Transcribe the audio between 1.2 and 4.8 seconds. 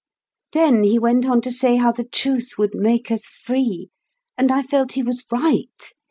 on to say how the Truth would make us Free, and I